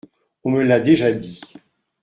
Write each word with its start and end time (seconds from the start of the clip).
On 0.43 0.49
me 0.49 0.63
l’a 0.63 0.79
déjà 0.79 1.11
dit… 1.11 1.39